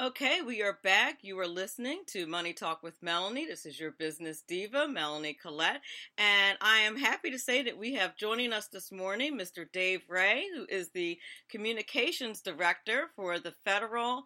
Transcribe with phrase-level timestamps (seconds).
[0.00, 1.18] Okay, we are back.
[1.20, 3.44] You are listening to Money Talk with Melanie.
[3.44, 5.82] This is your business diva, Melanie Collette.
[6.16, 9.70] And I am happy to say that we have joining us this morning Mr.
[9.70, 11.18] Dave Ray, who is the
[11.50, 14.24] communications director for the federal,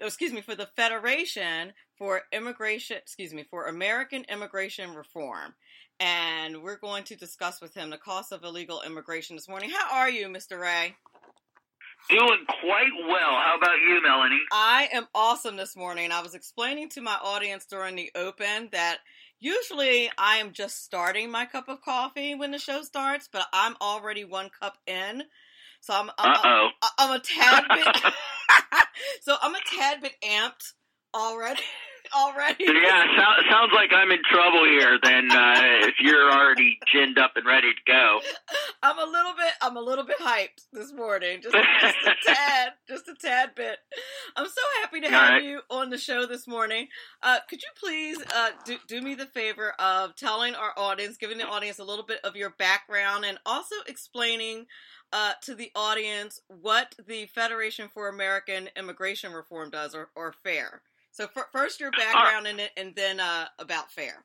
[0.00, 5.54] oh, excuse me, for the Federation for Immigration, excuse me, for American Immigration Reform.
[5.98, 9.68] And we're going to discuss with him the cost of illegal immigration this morning.
[9.68, 10.58] How are you, Mr.
[10.58, 10.96] Ray?
[12.08, 13.34] Doing quite well.
[13.36, 14.40] How about you, Melanie?
[14.52, 16.10] I am awesome this morning.
[16.10, 18.98] I was explaining to my audience during the open that
[19.38, 23.76] usually I am just starting my cup of coffee when the show starts, but I'm
[23.80, 25.22] already one cup in.
[25.80, 28.12] So I'm I'm, I'm, I'm a tad bit
[29.22, 30.72] so I'm a tad bit amped
[31.14, 31.62] already
[32.14, 32.64] already.
[32.64, 34.98] Yeah, so, sounds like I'm in trouble here.
[35.02, 35.54] Then uh,
[35.88, 38.20] if you're already ginned up and ready to go,
[38.82, 39.52] I'm a little bit.
[39.60, 41.40] I'm a little bit hyped this morning.
[41.42, 43.78] Just, just a tad, just a tad bit.
[44.36, 45.44] I'm so happy to have right.
[45.44, 46.88] you on the show this morning.
[47.22, 51.38] Uh, could you please uh, do, do me the favor of telling our audience, giving
[51.38, 54.66] the audience a little bit of your background, and also explaining.
[55.12, 60.82] Uh, to the audience what the Federation for American Immigration Reform does, or, or FAIR.
[61.12, 64.24] So first your background uh, in it, and then uh, about FAIR.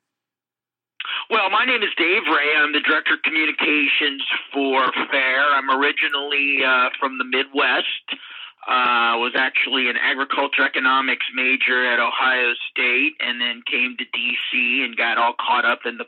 [1.29, 2.55] Well, my name is Dave Ray.
[2.57, 5.45] I'm the director of communications for FAIR.
[5.53, 8.19] I'm originally uh, from the Midwest.
[8.67, 14.81] Uh, was actually an agriculture economics major at Ohio State, and then came to D.C.
[14.83, 16.05] and got all caught up in the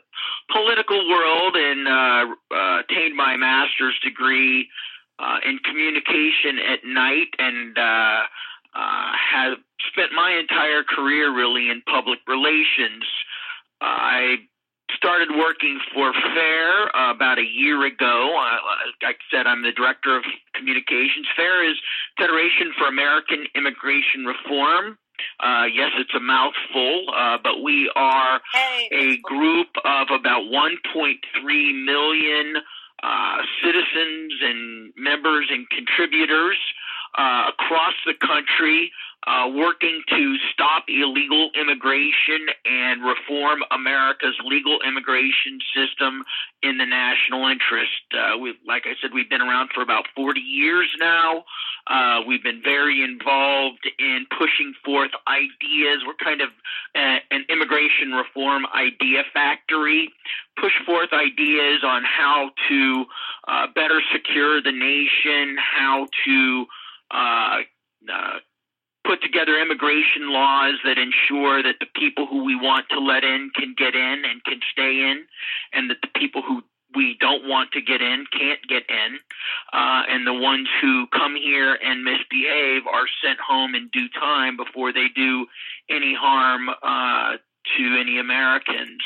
[0.50, 4.68] political world and uh, uh, attained my master's degree
[5.20, 8.22] uh, in communication at night and uh,
[8.74, 9.58] uh, have
[9.90, 13.04] spent my entire career really in public relations.
[13.80, 14.36] Uh, I
[14.96, 18.34] started working for FAIR uh, about a year ago.
[18.36, 18.58] Uh,
[19.02, 20.24] like I said, I'm the director of
[20.54, 21.26] communications.
[21.36, 21.76] FAIR is
[22.16, 24.98] Federation for American Immigration Reform.
[25.40, 28.40] Uh, yes, it's a mouthful, uh, but we are
[28.92, 32.54] a group of about 1.3 million
[33.02, 36.58] uh, citizens and members and contributors
[37.16, 38.92] uh, across the country
[39.26, 46.24] uh, working to stop illegal immigration and reform America's legal immigration system
[46.62, 48.00] in the national interest.
[48.14, 51.44] Uh, we, like I said, we've been around for about 40 years now.
[51.86, 56.02] Uh, we've been very involved in pushing forth ideas.
[56.06, 56.50] We're kind of
[56.94, 60.12] a, an immigration reform idea factory.
[60.60, 63.04] Push forth ideas on how to
[63.46, 66.66] uh, better secure the nation, how to
[67.10, 67.58] uh,
[68.12, 68.38] uh,
[69.08, 73.50] put together immigration laws that ensure that the people who we want to let in
[73.54, 75.24] can get in and can stay in,
[75.72, 76.62] and that the people who
[76.94, 79.18] we don't want to get in can't get in,
[79.72, 84.56] uh, and the ones who come here and misbehave are sent home in due time
[84.56, 85.46] before they do
[85.88, 87.36] any harm uh,
[87.76, 89.02] to any Americans.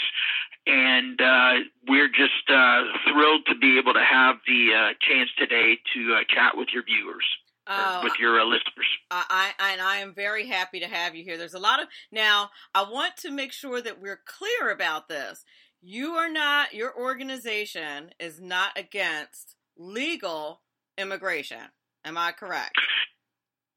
[0.65, 1.55] And uh,
[1.89, 6.57] we're just uh, thrilled to be able to have the uh, chance today to chat
[6.57, 7.25] with your viewers
[7.67, 8.87] uh, with your uh, listeners.
[9.11, 11.39] I, I and I am very happy to have you here.
[11.39, 12.50] There's a lot of now.
[12.75, 15.45] I want to make sure that we're clear about this.
[15.81, 16.75] You are not.
[16.75, 20.61] Your organization is not against legal
[20.99, 21.71] immigration.
[22.05, 22.78] Am I correct?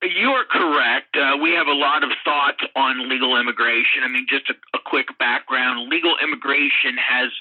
[0.02, 1.16] You are correct.
[1.16, 4.03] Uh, we have a lot of thoughts on legal immigration.
[4.03, 7.31] I mean, just a, a quick background: legal immigration has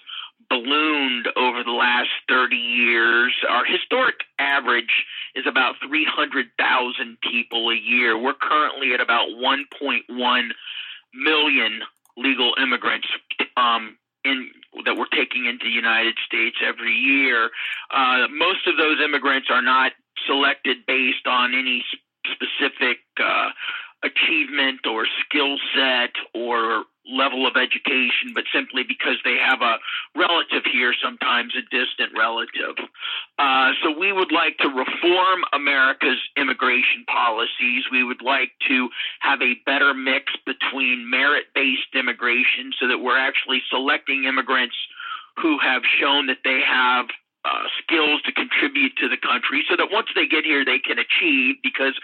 [0.49, 3.33] ballooned over the last 30 years.
[3.49, 8.17] Our historic average is about 300,000 people a year.
[8.17, 10.49] We're currently at about 1.1
[11.15, 11.81] million
[12.17, 13.09] legal immigrants
[13.57, 14.51] um, in
[14.85, 17.51] that we're taking into the United States every year.
[17.91, 19.93] Uh, most of those immigrants are not
[20.27, 21.85] selected based on any
[22.25, 23.51] specific uh,
[24.05, 29.77] achievement or skill set or level of education, but simply because they have a
[30.17, 32.77] relative here, sometimes a distant relative.
[33.39, 37.85] Uh, so we would like to reform America's immigration policies.
[37.93, 38.89] We would like to
[39.21, 44.77] have a better mix between merit based immigration so that we're actually selecting immigrants
[45.37, 47.07] who have shown that they have
[47.45, 50.99] uh, skills to contribute to the country so that once they get here, they can
[50.99, 51.95] achieve because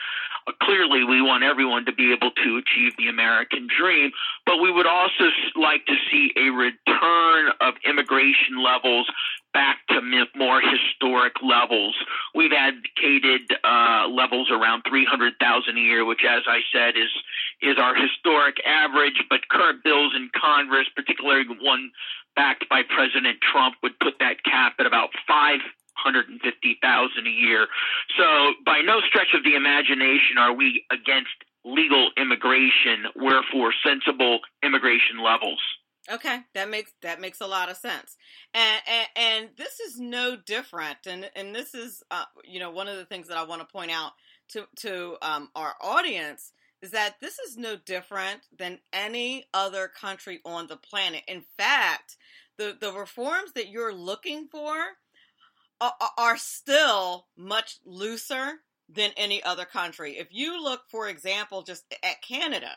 [0.46, 4.12] uh, clearly we want everyone to be able to achieve the American dream.
[4.44, 9.10] But we would also like to see a return of immigration levels
[9.52, 10.00] back to
[10.36, 11.96] more historic levels.
[12.34, 17.10] We've advocated uh, levels around 300,000 a year, which, as I said, is
[17.62, 19.24] is our historic average.
[19.28, 21.90] But current bills in Congress, particularly one
[22.40, 25.60] backed by President Trump would put that cap at about five
[25.92, 27.66] hundred and fifty thousand a year.
[28.16, 35.22] So by no stretch of the imagination are we against legal immigration, wherefore sensible immigration
[35.22, 35.60] levels.
[36.10, 38.16] Okay, that makes that makes a lot of sense,
[38.54, 42.88] and and, and this is no different, and and this is uh, you know one
[42.88, 44.12] of the things that I want to point out
[44.52, 50.40] to to um, our audience is that this is no different than any other country
[50.44, 51.22] on the planet.
[51.28, 52.16] In fact,
[52.56, 54.76] the the reforms that you're looking for
[55.80, 60.18] are, are still much looser than any other country.
[60.18, 62.72] If you look, for example, just at Canada,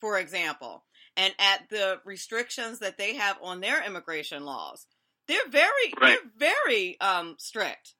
[0.00, 0.84] for example,
[1.16, 4.86] and at the restrictions that they have on their immigration laws,
[5.28, 6.18] they're very right.
[6.38, 7.94] they're very um, strict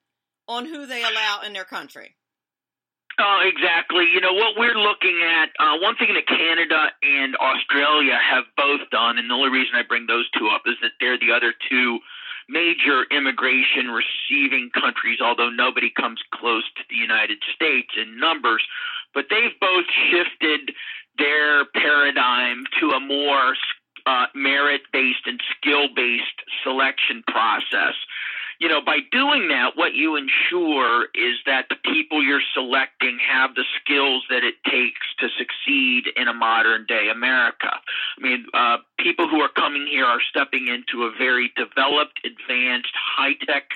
[0.49, 2.17] on who they allow in their country.
[3.19, 4.06] Oh, exactly.
[4.12, 5.50] You know what we're looking at.
[5.59, 9.82] Uh, one thing that Canada and Australia have both done, and the only reason I
[9.82, 11.99] bring those two up is that they're the other two
[12.49, 18.62] major immigration receiving countries, although nobody comes close to the United States in numbers.
[19.15, 20.75] But they've both shifted
[21.19, 23.55] their paradigm to a more
[24.06, 27.94] uh, merit based and skill based selection process
[28.61, 33.55] you know, by doing that, what you ensure is that the people you're selecting have
[33.55, 37.71] the skills that it takes to succeed in a modern day America.
[38.19, 42.93] I mean, uh, people who are coming here are stepping into a very developed, advanced,
[42.95, 43.71] high tech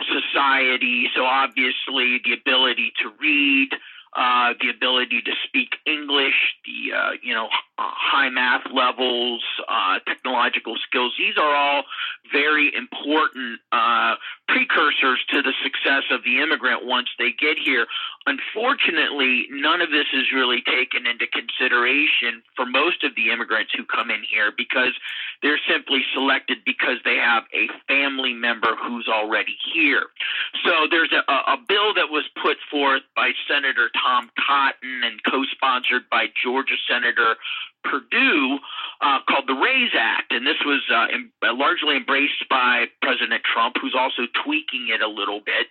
[0.00, 1.08] society.
[1.14, 3.70] So obviously, the ability to read,
[4.14, 7.48] uh, the ability to speak English, the uh, you know
[7.78, 11.14] high math levels, uh, technological skills.
[11.18, 11.84] These are all
[12.32, 14.14] very important uh,
[14.52, 17.86] precursors to the success of the immigrant once they get here.
[18.26, 23.84] Unfortunately, none of this is really taken into consideration for most of the immigrants who
[23.88, 24.92] come in here because
[25.40, 30.04] they're simply selected because they have a family member who's already here.
[30.64, 36.10] So there's a, a bill that was put forth by Senator Tom Cotton and co-sponsored
[36.10, 37.36] by Georgia Senator
[37.84, 38.58] Perdue
[39.00, 43.76] uh, called the RAISE Act, and this was uh, em- largely embraced by President Trump,
[43.80, 45.66] who's also tweaking it a little bit.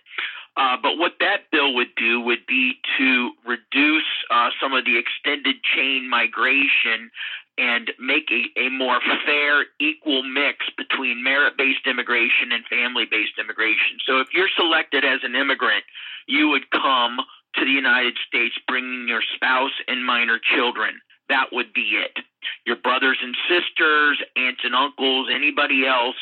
[0.56, 4.98] Uh, but what that bill would do would be to reduce uh, some of the
[4.98, 7.10] extended chain migration
[7.58, 13.38] and make a, a more fair, equal mix between merit based immigration and family based
[13.38, 13.96] immigration.
[14.06, 15.84] So if you're selected as an immigrant,
[16.26, 17.18] you would come
[17.54, 21.00] to the United States bringing your spouse and minor children.
[21.28, 22.24] That would be it.
[22.66, 26.16] Your brothers and sisters, aunts and uncles, anybody else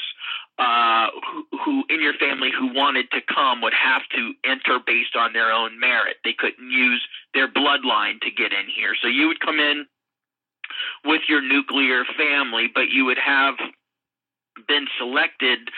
[0.60, 5.16] uh, who, who in your family who wanted to come would have to enter based
[5.16, 6.16] on their own merit.
[6.22, 7.02] They couldn't use
[7.32, 8.94] their bloodline to get in here.
[9.00, 9.86] So you would come in
[11.04, 13.54] with your nuclear family, but you would have
[14.68, 15.70] been selected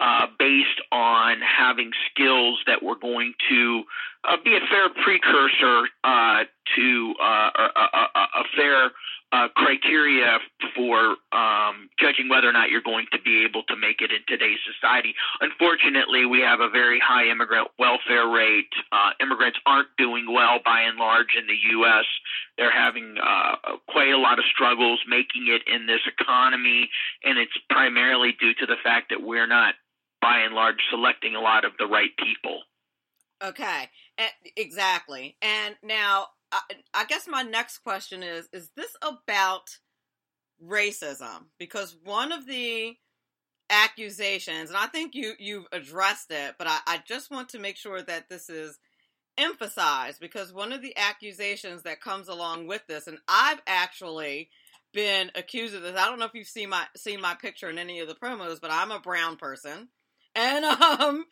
[0.00, 3.82] uh, based on having skills that were going to
[4.22, 6.44] uh, be a fair precursor uh,
[6.76, 8.92] to uh, a, a, a, fair
[9.30, 10.38] uh, criteria
[10.74, 14.20] for um, judging whether or not you're going to be able to make it in
[14.26, 15.14] today's society.
[15.40, 18.72] Unfortunately, we have a very high immigrant welfare rate.
[18.90, 22.06] Uh, immigrants aren't doing well by and large in the U.S.
[22.56, 26.88] They're having uh, quite a lot of struggles making it in this economy,
[27.22, 29.74] and it's primarily due to the fact that we're not,
[30.22, 32.62] by and large, selecting a lot of the right people.
[33.44, 33.88] Okay,
[34.56, 35.36] exactly.
[35.40, 36.60] And now I,
[36.94, 39.78] I guess my next question is is this about
[40.64, 41.46] racism?
[41.58, 42.96] Because one of the
[43.70, 47.76] accusations and i think you you've addressed it but I, I, just want to make
[47.76, 48.78] sure that this is
[49.36, 54.48] emphasized because one of the accusations that comes along with this and i've actually
[54.94, 57.78] been accused of this i don't know if you've seen my seen my picture in
[57.78, 59.88] any of the promos but i'm a brown person.
[60.34, 61.26] And um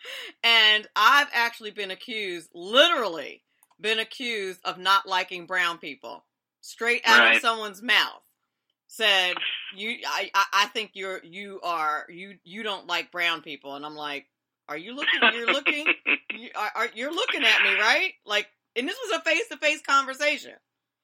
[0.45, 3.45] and i've actually been accused literally
[3.81, 6.25] been accused of not liking brown people.
[6.61, 7.37] Straight out right.
[7.37, 8.23] of someone's mouth.
[8.89, 9.35] Said
[9.77, 13.75] you I, I think you're you are you you don't like brown people.
[13.75, 14.27] And i'm like
[14.69, 15.87] are you looking you're looking
[16.31, 18.13] you, are, are, you're looking at me right?
[18.25, 20.53] Like and this was a face-to-face conversation.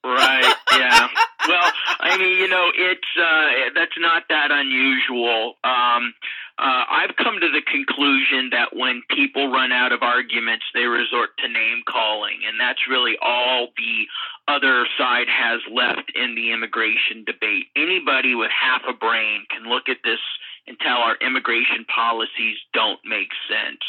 [0.04, 1.08] Right yeah.
[1.46, 5.54] Well i mean you know it's uh that's not that unusual.
[5.64, 6.14] Um
[6.62, 11.30] uh, I've come to the conclusion that when people run out of arguments, they resort
[11.38, 14.06] to name calling, and that's really all the
[14.46, 17.66] other side has left in the immigration debate.
[17.74, 20.20] Anybody with half a brain can look at this
[20.68, 23.82] and tell our immigration policies don't make sense.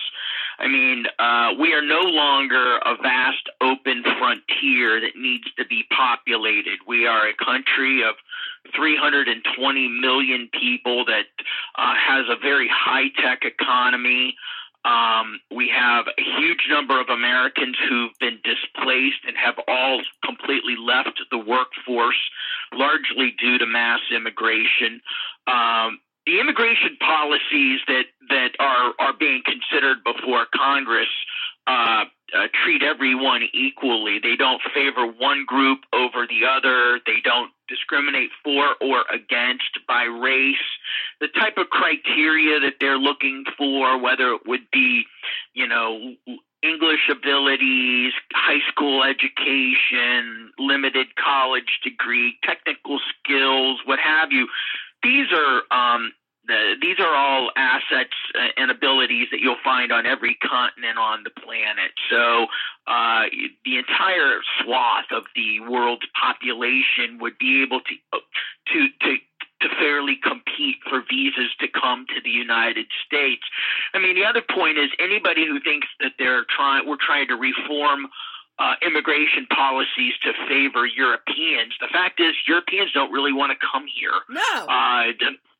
[0.58, 5.84] I mean, uh, we are no longer a vast open frontier that needs to be
[5.96, 6.80] populated.
[6.88, 8.16] We are a country of
[8.76, 11.26] 320 million people that
[11.78, 14.36] uh, has a very high tech economy.
[14.86, 20.76] Um, we have a huge number of Americans who've been displaced and have all completely
[20.76, 22.20] left the workforce,
[22.74, 25.02] largely due to mass immigration.
[25.48, 31.10] Um, the immigration policies that that are are being considered before Congress
[31.68, 34.20] uh, uh, treat everyone equally.
[34.22, 37.00] They don't favor one group over the other.
[37.06, 40.56] They don't discriminate for or against by race.
[41.20, 45.06] The type of criteria that they're looking for, whether it would be,
[45.54, 46.14] you know,
[46.62, 54.48] English abilities, high school education, limited college degree, technical skills, what have you.
[55.02, 56.14] These are um,
[56.48, 58.14] the, these are all assets
[58.58, 61.92] and abilities that you'll find on every continent on the planet.
[62.10, 62.48] So
[62.88, 63.24] uh,
[63.66, 67.96] the entire swath of the world's population would be able to
[68.74, 69.18] to to
[69.62, 73.44] to fairly compete for visas to come to the United States.
[73.94, 77.36] I mean, the other point is anybody who thinks that they're trying we're trying to
[77.36, 78.08] reform
[78.60, 81.74] uh, immigration policies to favor Europeans.
[81.80, 84.14] The fact is, Europeans don't really want to come here.
[84.30, 84.66] No.
[84.68, 85.12] Uh,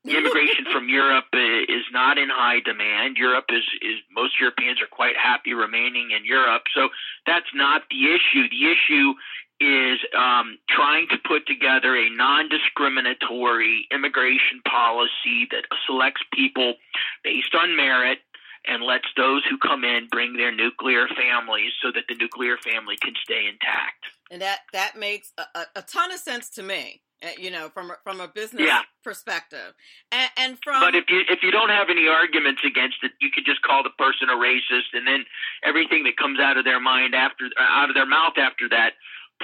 [0.18, 3.18] immigration from Europe is not in high demand.
[3.18, 6.64] Europe is, is most Europeans are quite happy remaining in Europe.
[6.76, 6.90] So
[7.26, 8.50] that's not the issue.
[8.50, 9.14] The issue
[9.60, 16.76] is um, trying to put together a non discriminatory immigration policy that selects people
[17.24, 18.20] based on merit
[18.66, 22.96] and lets those who come in bring their nuclear families so that the nuclear family
[23.02, 24.06] can stay intact.
[24.32, 27.02] And that, that makes a, a ton of sense to me.
[27.24, 28.82] Uh, you know, from from a business yeah.
[29.04, 29.74] perspective,
[30.12, 30.82] and, and, from.
[30.82, 33.82] But if you if you don't have any arguments against it, you could just call
[33.82, 35.24] the person a racist, and then
[35.64, 38.94] everything that comes out of their mind after uh, out of their mouth after that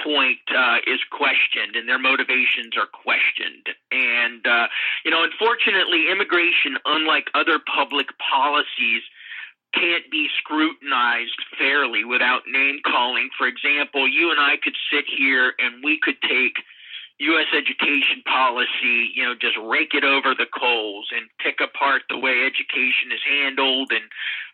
[0.04, 3.72] point uh, is questioned, and their motivations are questioned.
[3.90, 4.66] And uh,
[5.04, 9.02] you know, unfortunately, immigration, unlike other public policies
[9.72, 13.30] can't be scrutinized fairly without name calling.
[13.38, 16.58] For example, you and I could sit here and we could take
[17.20, 17.52] U.S.
[17.52, 22.48] education policy, you know, just rake it over the coals and pick apart the way
[22.48, 24.04] education is handled and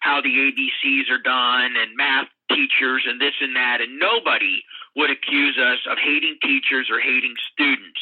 [0.01, 3.81] how the ABCs are done and math teachers and this and that.
[3.81, 4.65] And nobody
[4.97, 8.01] would accuse us of hating teachers or hating students.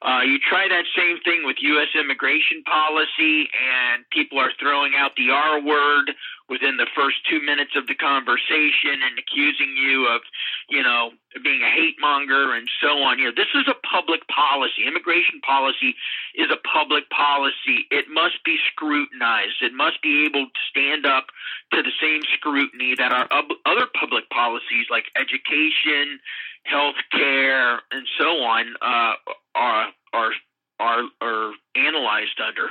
[0.00, 1.88] Uh, you try that same thing with U.S.
[1.98, 6.14] immigration policy, and people are throwing out the R word
[6.48, 10.22] within the first two minutes of the conversation and accusing you of,
[10.70, 11.10] you know,
[11.44, 13.18] being a hate monger and so on.
[13.18, 14.86] You know, this is a public policy.
[14.86, 15.94] Immigration policy
[16.34, 17.84] is a public policy.
[17.90, 19.60] It must be scrutinized.
[19.60, 21.26] It must be able to stand up
[21.74, 23.28] to the same scrutiny that our
[23.66, 26.18] other public policies like education,
[26.64, 29.14] health care, and so on uh,
[29.58, 30.32] are are
[30.80, 32.68] are are analyzed under.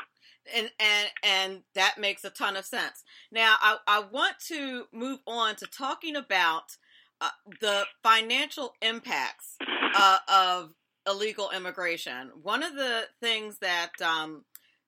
[0.55, 3.03] And and and that makes a ton of sense.
[3.31, 6.77] Now I I want to move on to talking about
[7.19, 7.29] uh,
[7.61, 9.57] the financial impacts
[9.95, 10.73] uh, of
[11.07, 12.31] illegal immigration.
[12.41, 14.45] One of the things that um,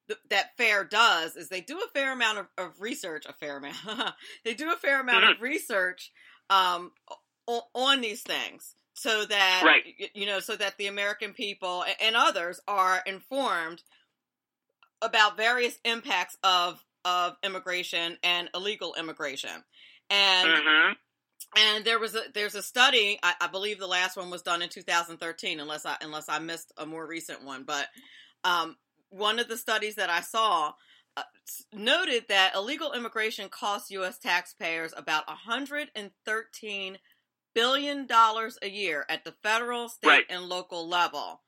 [0.08, 3.26] th- that FAIR does is they do a fair amount of, of research.
[3.26, 3.76] A fair amount.
[4.44, 5.44] they do a fair amount of mm-hmm.
[5.44, 6.10] research
[6.48, 6.92] um,
[7.74, 10.10] on these things so that right.
[10.14, 13.82] you know so that the American people and others are informed
[15.02, 19.64] about various impacts of of immigration and illegal immigration
[20.10, 20.92] and mm-hmm.
[21.56, 24.60] and there was a there's a study I, I, believe the last one was done
[24.60, 27.86] in 2013 unless I unless I missed a more recent one but
[28.44, 28.76] um,
[29.10, 30.72] one of the studies that I saw
[31.16, 31.22] uh,
[31.72, 34.18] noted that illegal immigration costs U.S.
[34.18, 36.98] taxpayers about 113
[37.54, 40.24] billion dollars a year at the federal, state, right.
[40.28, 41.42] and local level.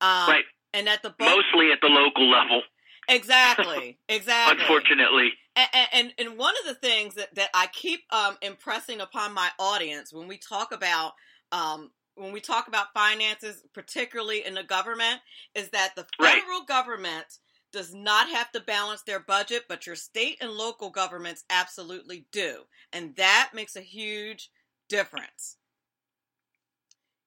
[0.00, 0.44] Um, right.
[0.72, 2.62] And at the mostly at the local level.
[3.08, 3.98] Exactly.
[4.08, 4.60] Exactly.
[4.60, 5.32] Unfortunately.
[5.56, 9.50] And, and, and one of the things that that I keep um, impressing upon my
[9.58, 11.12] audience when we talk about
[11.52, 15.20] um, when we talk about finances, particularly in the government,
[15.54, 16.66] is that the federal right.
[16.66, 17.26] government
[17.72, 22.62] does not have to balance their budget, but your state and local governments absolutely do.
[22.92, 24.50] And that makes a huge
[24.88, 25.56] difference.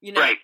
[0.01, 0.37] You know, right.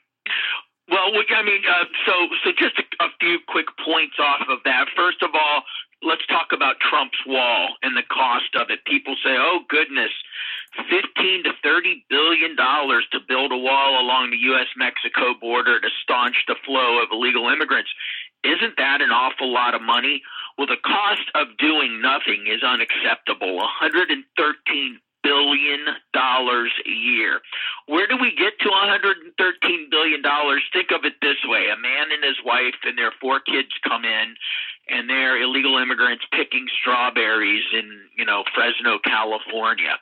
[0.89, 4.87] Well, I mean, uh, so so just a, a few quick points off of that.
[4.95, 5.63] First of all,
[6.01, 8.85] let's talk about Trump's wall and the cost of it.
[8.85, 10.11] People say, "Oh goodness,
[10.89, 14.67] fifteen to thirty billion dollars to build a wall along the U.S.
[14.77, 17.91] Mexico border to staunch the flow of illegal immigrants."
[18.43, 20.21] Isn't that an awful lot of money?
[20.57, 23.57] Well, the cost of doing nothing is unacceptable.
[23.57, 24.23] 113
[25.27, 25.79] billion
[26.13, 27.41] dollars a year.
[27.87, 30.63] Where do we get to 113 billion dollars?
[30.71, 34.05] Think of it this way: a man and his wife and their four kids come
[34.05, 34.35] in,
[34.87, 39.99] and they're illegal immigrants picking strawberries in you know Fresno, California.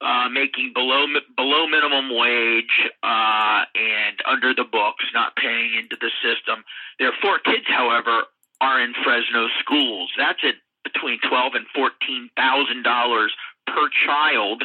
[0.00, 1.06] Uh, making below
[1.36, 6.64] below minimum wage uh, and under the books, not paying into the system.
[6.98, 8.24] Their four kids, however,
[8.60, 10.10] are in Fresno schools.
[10.18, 13.32] That's at between twelve and fourteen thousand dollars
[13.66, 14.64] per child.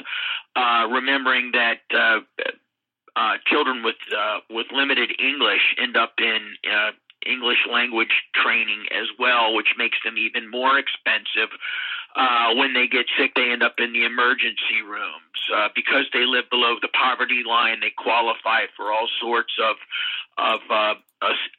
[0.56, 2.20] Uh, remembering that uh,
[3.16, 6.92] uh, children with uh, with limited English end up in uh,
[7.26, 11.50] English language training as well, which makes them even more expensive.
[12.16, 16.26] Uh, when they get sick, they end up in the emergency rooms uh, because they
[16.26, 17.80] live below the poverty line.
[17.82, 19.76] They qualify for all sorts of
[20.38, 20.96] of uh,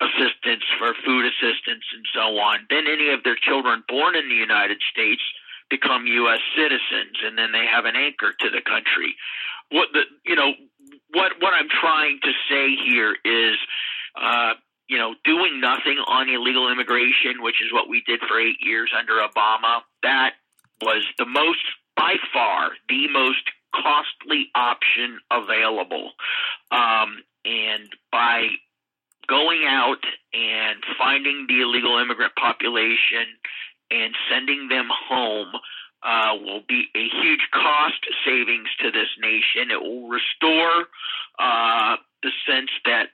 [0.01, 2.67] assistance for food assistance and so on.
[2.71, 5.23] Then any of their children born in the United States
[5.69, 6.41] become U.S.
[6.57, 9.15] citizens, and then they have an anchor to the country.
[9.71, 10.53] What the you know
[11.13, 13.57] what what I'm trying to say here is.
[14.21, 14.55] Uh,
[14.91, 18.91] you know, doing nothing on illegal immigration, which is what we did for eight years
[18.99, 20.33] under Obama, that
[20.83, 21.63] was the most,
[21.97, 26.11] by far, the most costly option available.
[26.73, 28.49] Um, and by
[29.29, 30.03] going out
[30.35, 33.31] and finding the illegal immigrant population
[33.93, 35.53] and sending them home
[36.03, 39.71] uh, will be a huge cost savings to this nation.
[39.71, 40.89] It will restore
[41.39, 41.95] uh,
[42.25, 43.11] the sense that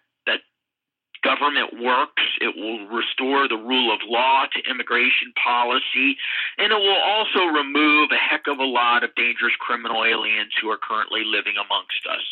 [1.27, 2.23] government works.
[2.41, 6.17] It will restore the rule of law to immigration policy,
[6.59, 10.71] and it will also remove a heck of a lot of dangerous criminal aliens who
[10.71, 12.25] are currently living amongst us.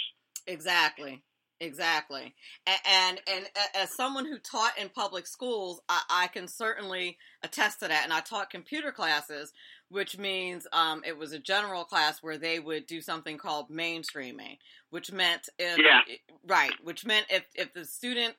[0.47, 1.23] Exactly.
[1.61, 2.35] Exactly,
[2.67, 3.47] and, and and
[3.77, 8.03] as someone who taught in public schools, I, I, can certainly attest to that.
[8.03, 9.53] And I taught computer classes,
[9.89, 14.59] which means um, it was a general class where they would do something called mainstreaming,
[14.91, 16.01] which meant if, yeah.
[16.45, 18.35] right, which meant if if the student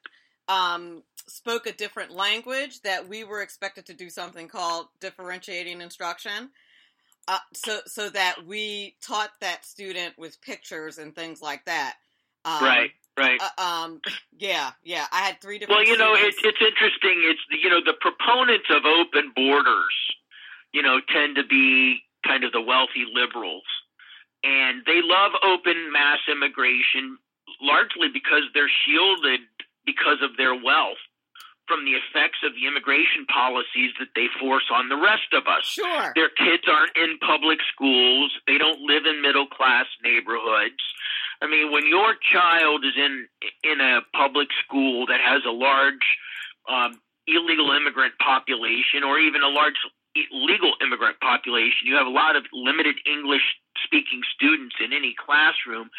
[0.47, 6.49] um, spoke a different language that we were expected to do something called differentiating instruction.
[7.27, 11.95] Uh, so so that we taught that student with pictures and things like that.
[12.45, 13.41] Um, right, right.
[13.57, 14.01] Uh, um,
[14.37, 15.05] yeah, yeah.
[15.11, 15.79] I had three different.
[15.79, 17.23] Well, you know, it's it's interesting.
[17.25, 19.95] It's you know the proponents of open borders,
[20.71, 23.65] you know, tend to be kind of the wealthy liberals,
[24.43, 27.17] and they love open mass immigration
[27.59, 29.41] largely because they're shielded
[29.85, 31.01] because of their wealth
[31.67, 35.65] from the effects of the immigration policies that they force on the rest of us.
[35.65, 36.13] Sure.
[36.13, 38.31] Their kids aren't in public schools.
[38.45, 40.81] They don't live in middle class neighborhoods.
[41.41, 43.27] I mean, when your child is in
[43.63, 46.05] in a public school that has a large
[46.69, 49.75] um, illegal immigrant population, or even a large
[50.31, 53.43] legal immigrant population, you have a lot of limited English
[53.83, 55.89] speaking students in any classroom.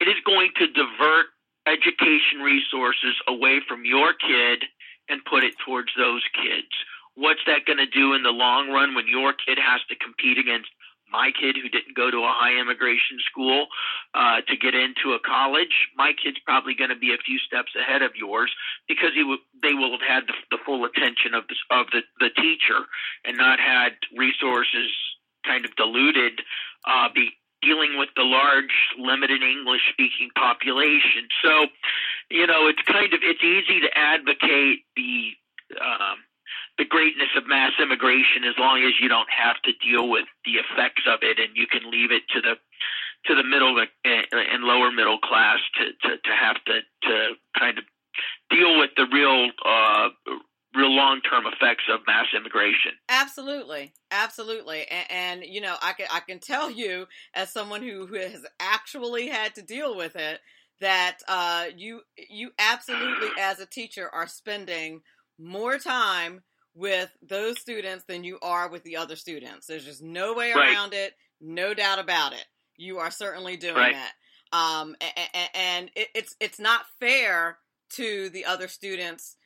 [0.00, 1.34] It is going to divert
[1.66, 4.64] education resources away from your kid
[5.08, 6.72] and put it towards those kids.
[7.14, 10.38] What's that going to do in the long run when your kid has to compete
[10.38, 10.68] against
[11.10, 13.68] my kid who didn't go to a high immigration school
[14.14, 15.88] uh, to get into a college?
[15.96, 18.50] My kid's probably going to be a few steps ahead of yours
[18.88, 22.02] because he w- they will have had the, the full attention of the, of the,
[22.18, 22.90] the teacher
[23.24, 24.90] and not had resources
[25.46, 26.40] kind of diluted
[26.88, 27.30] uh, be,
[27.64, 31.28] dealing with the large limited English speaking population.
[31.42, 31.66] So,
[32.30, 35.32] you know, it's kind of it's easy to advocate the
[35.80, 36.18] um,
[36.76, 40.58] the greatness of mass immigration as long as you don't have to deal with the
[40.58, 42.54] effects of it and you can leave it to the
[43.26, 47.84] to the middle and lower middle class to, to, to have to, to kind of
[48.50, 50.10] deal with the real uh,
[50.74, 52.92] real long term effects of mass immigration.
[53.08, 58.06] Absolutely, absolutely, and, and, you know, I can I can tell you as someone who,
[58.06, 60.40] who has actually had to deal with it
[60.80, 65.00] that uh, you you absolutely as a teacher are spending
[65.38, 66.42] more time
[66.74, 69.66] with those students than you are with the other students.
[69.66, 70.72] There's just no way right.
[70.72, 72.44] around it, no doubt about it.
[72.76, 73.94] You are certainly doing right.
[73.94, 74.12] that.
[74.52, 77.58] Um, and, and it, it's it's not fair
[77.90, 79.36] to the other students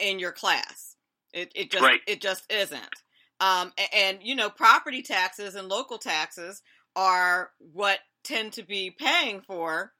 [0.00, 0.96] in your class.
[1.32, 2.00] It it just right.
[2.06, 3.02] it just isn't.
[3.40, 6.60] Um, and, and, you know, property taxes and local taxes
[6.96, 9.92] are what tend to be paying for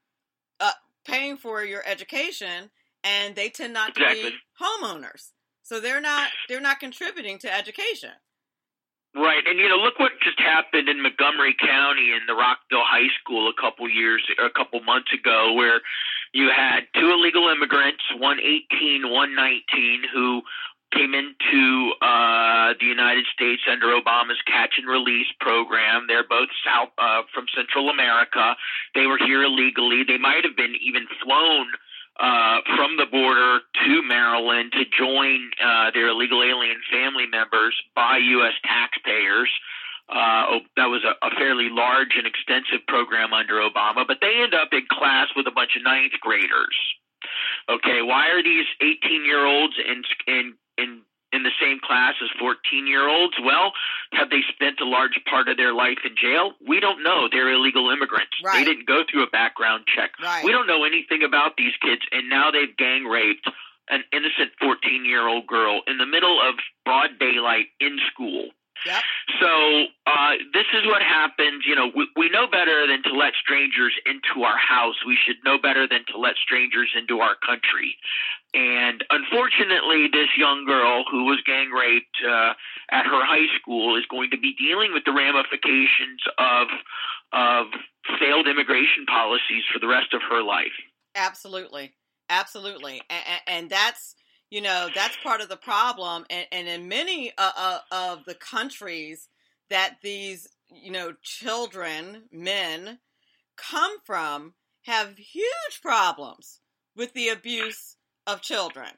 [0.59, 0.73] uh,
[1.07, 2.71] paying for your education,
[3.05, 5.31] and they tend not to be homeowners.
[5.63, 8.11] So they're not they're not contributing to education.
[9.15, 13.09] Right, and you know, look what just happened in Montgomery County in the Rockville High
[13.21, 15.81] School a couple years, a couple months ago, where
[16.33, 20.43] you had two illegal immigrants, one 18, one 19, who
[20.93, 26.07] came into uh, the United States under Obama's catch and release program.
[26.09, 28.57] They're both south uh, from Central America.
[28.95, 30.05] They were here illegally.
[30.07, 31.67] They might have been even flown
[32.21, 38.19] uh, from the border to Maryland to join uh, their illegal alien family members by
[38.19, 38.55] U.S.
[38.65, 39.49] taxpayers.
[39.51, 39.78] Uh,
[40.09, 44.55] Uh, that was a, a fairly large and extensive program under Obama, but they end
[44.55, 46.77] up in class with a bunch of ninth graders.
[47.69, 52.31] Okay, why are these 18 year olds in in in in the same class as
[52.41, 53.35] 14 year olds?
[53.45, 53.73] Well,
[54.13, 56.53] have they spent a large part of their life in jail?
[56.67, 57.29] We don't know.
[57.31, 58.33] They're illegal immigrants.
[58.43, 58.59] Right.
[58.59, 60.13] They didn't go through a background check.
[60.23, 60.45] Right.
[60.45, 63.49] We don't know anything about these kids, and now they've gang raped
[63.91, 68.51] an innocent 14 year old girl in the middle of broad daylight in school.
[68.87, 69.03] Yep.
[69.41, 71.65] So uh, this is what happens.
[71.67, 74.97] You know, we, we know better than to let strangers into our house.
[75.07, 77.97] We should know better than to let strangers into our country.
[78.55, 82.55] And unfortunately, this young girl who was gang raped uh,
[82.91, 86.69] at her high school is going to be dealing with the ramifications of
[87.31, 87.67] of
[88.19, 90.73] failed immigration policies for the rest of her life.
[91.15, 91.93] Absolutely,
[92.31, 94.15] absolutely, and, and that's
[94.51, 98.35] you know that's part of the problem and, and in many uh, uh, of the
[98.35, 99.29] countries
[99.71, 102.99] that these you know children men
[103.57, 106.61] come from have huge problems
[106.97, 108.91] with the abuse of children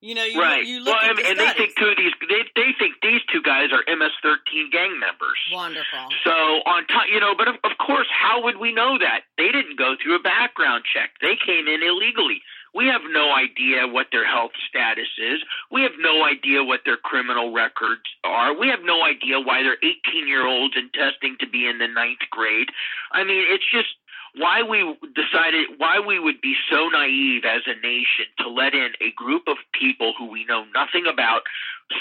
[0.00, 0.64] you know you, right.
[0.64, 3.24] you look well, at the and they think two of these they they think these
[3.32, 5.40] two guys are MS-13 gang members.
[5.50, 6.30] wonderful So
[6.68, 9.24] on top, you know, but of, of course, how would we know that?
[9.38, 11.16] They didn't go through a background check.
[11.22, 12.44] They came in illegally.
[12.76, 15.40] We have no idea what their health status is.
[15.72, 18.52] We have no idea what their criminal records are.
[18.52, 21.88] We have no idea why they're 18 year olds and testing to be in the
[21.88, 22.68] ninth grade.
[23.12, 23.88] I mean, it's just
[24.36, 24.84] why we
[25.16, 29.48] decided why we would be so naive as a nation to let in a group
[29.48, 31.48] of people who we know nothing about,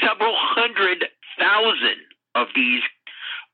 [0.03, 1.05] several hundred
[1.39, 2.03] thousand
[2.35, 2.83] of these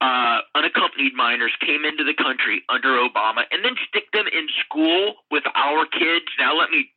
[0.02, 5.22] uh, unaccompanied minors came into the country under Obama, and then stick them in school
[5.30, 6.26] with our kids.
[6.40, 6.90] Now, let me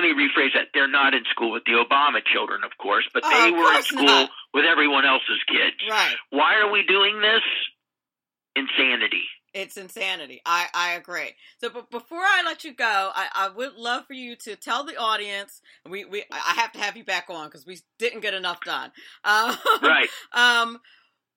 [0.00, 0.68] let, me rephrase that.
[0.74, 3.82] They're not in school with the Obama children, of course, but Oh, they were in
[3.82, 4.30] school not.
[4.54, 5.76] with everyone else's kids.
[5.88, 7.42] right Why are we doing this?
[8.56, 9.24] Insanity.
[9.52, 10.40] It's insanity.
[10.46, 11.34] I, I agree.
[11.58, 14.84] So, but before I let you go, I, I would love for you to tell
[14.84, 15.60] the audience.
[15.88, 18.92] We, we I have to have you back on because we didn't get enough done.
[19.24, 20.08] Um, Right.
[20.32, 20.78] Um,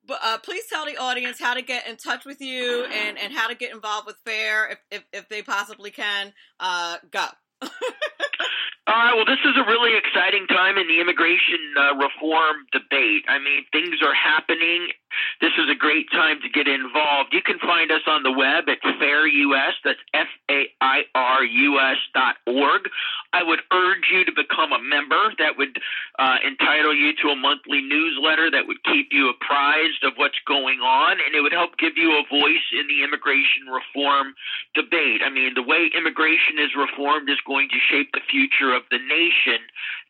[0.06, 3.34] but uh, please tell the audience how to get in touch with you and, and
[3.34, 6.34] how to get involved with FAIR if, if, if they possibly can.
[6.60, 7.26] Uh, go.
[8.88, 9.15] All right.
[9.15, 13.23] Well, this is a really exciting time in the immigration uh, reform debate.
[13.30, 14.91] I mean, things are happening.
[15.39, 17.32] This is a great time to get involved.
[17.32, 19.80] You can find us on the web at FairUS.
[19.86, 22.89] That's F A I R U S dot org.
[23.34, 25.34] I would urge you to become a member.
[25.39, 25.82] That would
[26.19, 30.80] uh, entitle you to a monthly newsletter that would keep you apprised of what's going
[30.80, 34.36] on, and it would help give you a voice in the immigration reform
[34.76, 35.22] debate.
[35.26, 39.00] I mean, the way immigration is reformed is going to shape the future of the
[39.02, 39.65] nation,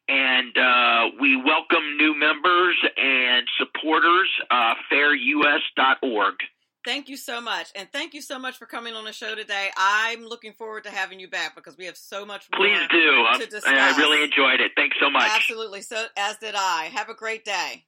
[0.10, 4.30] and uh, we welcome new members and supporters.
[4.52, 6.36] Uh, FairUS.org.
[6.86, 7.72] Thank you so much.
[7.76, 9.70] And thank you so much for coming on the show today.
[9.78, 12.66] I'm looking forward to having you back because we have so much more.
[12.66, 13.40] Please do.
[13.40, 13.64] to discuss.
[13.66, 14.72] I really enjoyed it.
[14.76, 15.30] Thanks so much.
[15.34, 15.82] Absolutely.
[15.82, 16.90] So, as did I.
[16.94, 17.86] Have a great day.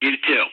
[0.00, 0.44] You too.